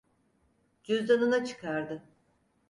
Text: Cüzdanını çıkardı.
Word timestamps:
Cüzdanını 0.83 1.45
çıkardı. 1.45 2.03